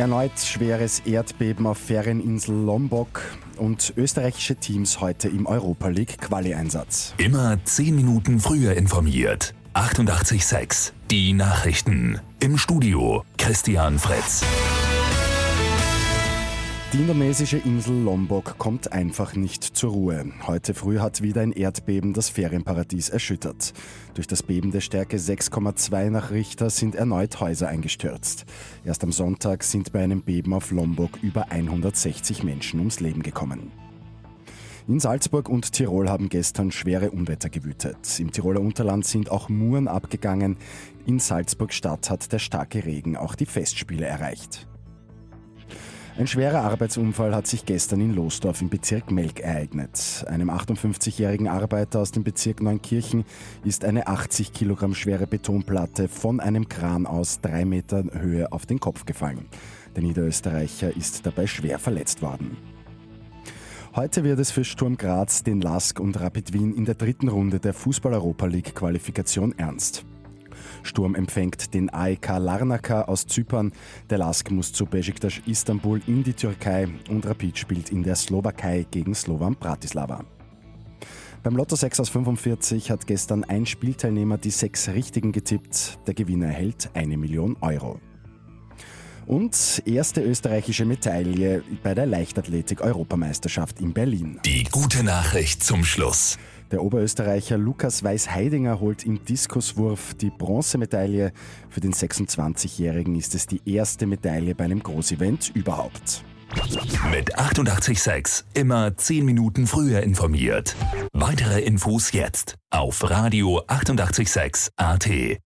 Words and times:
Erneut 0.00 0.38
schweres 0.38 1.00
Erdbeben 1.00 1.66
auf 1.66 1.76
Ferieninsel 1.76 2.54
Lombok 2.54 3.20
und 3.58 3.92
österreichische 3.98 4.56
Teams 4.56 5.02
heute 5.02 5.28
im 5.28 5.44
Europa 5.44 5.88
League 5.88 6.16
Quali-Einsatz. 6.22 7.12
Immer 7.18 7.62
10 7.62 7.96
Minuten 7.96 8.40
früher 8.40 8.72
informiert. 8.72 9.52
88.6 9.74 10.92
Die 11.10 11.34
Nachrichten. 11.34 12.18
Im 12.40 12.56
Studio 12.56 13.24
Christian 13.36 13.98
Fritz. 13.98 14.42
Die 16.92 16.98
indonesische 16.98 17.58
Insel 17.58 18.02
Lombok 18.02 18.58
kommt 18.58 18.92
einfach 18.92 19.36
nicht 19.36 19.62
zur 19.62 19.92
Ruhe. 19.92 20.32
Heute 20.48 20.74
früh 20.74 20.98
hat 20.98 21.22
wieder 21.22 21.40
ein 21.40 21.52
Erdbeben 21.52 22.14
das 22.14 22.28
Ferienparadies 22.28 23.10
erschüttert. 23.10 23.74
Durch 24.14 24.26
das 24.26 24.42
Beben 24.42 24.72
der 24.72 24.80
Stärke 24.80 25.16
6,2 25.16 26.10
nach 26.10 26.32
Richter 26.32 26.68
sind 26.68 26.96
erneut 26.96 27.38
Häuser 27.38 27.68
eingestürzt. 27.68 28.44
Erst 28.84 29.04
am 29.04 29.12
Sonntag 29.12 29.62
sind 29.62 29.92
bei 29.92 30.02
einem 30.02 30.22
Beben 30.22 30.52
auf 30.52 30.72
Lombok 30.72 31.22
über 31.22 31.52
160 31.52 32.42
Menschen 32.42 32.80
ums 32.80 32.98
Leben 32.98 33.22
gekommen. 33.22 33.70
In 34.88 34.98
Salzburg 34.98 35.48
und 35.48 35.70
Tirol 35.70 36.08
haben 36.08 36.28
gestern 36.28 36.72
schwere 36.72 37.12
Unwetter 37.12 37.50
gewütet. 37.50 38.18
Im 38.18 38.32
Tiroler 38.32 38.60
Unterland 38.60 39.06
sind 39.06 39.30
auch 39.30 39.48
Muren 39.48 39.86
abgegangen. 39.86 40.56
In 41.06 41.20
Salzburg 41.20 41.72
Stadt 41.72 42.10
hat 42.10 42.32
der 42.32 42.40
starke 42.40 42.84
Regen 42.84 43.16
auch 43.16 43.36
die 43.36 43.46
Festspiele 43.46 44.06
erreicht. 44.06 44.66
Ein 46.20 46.26
schwerer 46.26 46.60
Arbeitsunfall 46.64 47.34
hat 47.34 47.46
sich 47.46 47.64
gestern 47.64 48.02
in 48.02 48.14
Losdorf 48.14 48.60
im 48.60 48.68
Bezirk 48.68 49.10
Melk 49.10 49.40
ereignet. 49.40 50.22
Einem 50.28 50.50
58-jährigen 50.50 51.48
Arbeiter 51.48 51.98
aus 51.98 52.12
dem 52.12 52.24
Bezirk 52.24 52.60
Neunkirchen 52.60 53.24
ist 53.64 53.86
eine 53.86 54.06
80 54.06 54.52
Kilogramm 54.52 54.94
schwere 54.94 55.26
Betonplatte 55.26 56.08
von 56.08 56.38
einem 56.38 56.68
Kran 56.68 57.06
aus 57.06 57.40
drei 57.40 57.64
Metern 57.64 58.10
Höhe 58.12 58.52
auf 58.52 58.66
den 58.66 58.80
Kopf 58.80 59.06
gefallen. 59.06 59.46
Der 59.96 60.02
Niederösterreicher 60.02 60.94
ist 60.94 61.24
dabei 61.24 61.46
schwer 61.46 61.78
verletzt 61.78 62.20
worden. 62.20 62.58
Heute 63.96 64.22
wird 64.22 64.40
es 64.40 64.50
für 64.50 64.64
Sturm 64.64 64.98
Graz, 64.98 65.42
den 65.42 65.62
LASK 65.62 66.00
und 66.00 66.20
Rapid 66.20 66.52
Wien 66.52 66.74
in 66.74 66.84
der 66.84 66.96
dritten 66.96 67.28
Runde 67.28 67.60
der 67.60 67.72
Fußball-Europa 67.72 68.44
League-Qualifikation 68.44 69.54
ernst. 69.56 70.04
Sturm 70.82 71.14
empfängt 71.14 71.74
den 71.74 71.90
AEK 71.90 72.38
Larnaca 72.38 73.02
aus 73.02 73.26
Zypern. 73.26 73.72
Der 74.08 74.18
Lask 74.18 74.50
muss 74.50 74.72
zu 74.72 74.86
Besiktas 74.86 75.34
Istanbul 75.46 76.00
in 76.06 76.22
die 76.22 76.34
Türkei 76.34 76.88
und 77.08 77.26
Rapid 77.26 77.58
spielt 77.58 77.90
in 77.90 78.02
der 78.02 78.16
Slowakei 78.16 78.86
gegen 78.90 79.14
Slovan 79.14 79.54
Bratislava. 79.54 80.24
Beim 81.42 81.56
Lotto 81.56 81.74
6 81.74 82.00
aus 82.00 82.10
45 82.10 82.90
hat 82.90 83.06
gestern 83.06 83.44
ein 83.44 83.64
Spielteilnehmer 83.64 84.36
die 84.36 84.50
sechs 84.50 84.88
Richtigen 84.88 85.32
getippt. 85.32 85.98
Der 86.06 86.12
Gewinner 86.12 86.48
erhält 86.48 86.90
eine 86.92 87.16
Million 87.16 87.56
Euro. 87.62 87.98
Und 89.26 89.82
erste 89.86 90.22
österreichische 90.22 90.84
Medaille 90.84 91.62
bei 91.82 91.94
der 91.94 92.04
Leichtathletik-Europameisterschaft 92.04 93.80
in 93.80 93.92
Berlin. 93.92 94.40
Die 94.44 94.64
gute 94.64 95.02
Nachricht 95.02 95.62
zum 95.62 95.84
Schluss. 95.84 96.36
Der 96.70 96.82
Oberösterreicher 96.82 97.58
Lukas 97.58 98.04
Weiß-Heidinger 98.04 98.78
holt 98.78 99.04
im 99.04 99.24
Diskuswurf 99.24 100.14
die 100.14 100.30
Bronzemedaille. 100.30 101.32
Für 101.68 101.80
den 101.80 101.92
26-Jährigen 101.92 103.16
ist 103.16 103.34
es 103.34 103.46
die 103.48 103.60
erste 103.66 104.06
Medaille 104.06 104.54
bei 104.54 104.64
einem 104.64 104.82
Großevent 104.82 105.50
überhaupt. 105.54 106.24
Mit 107.10 107.38
886 107.38 108.44
immer 108.54 108.96
10 108.96 109.24
Minuten 109.24 109.66
früher 109.66 110.02
informiert. 110.02 110.76
Weitere 111.12 111.60
Infos 111.60 112.12
jetzt 112.12 112.56
auf 112.70 113.08
Radio 113.08 113.62
886 113.66 114.72
AT. 114.76 115.38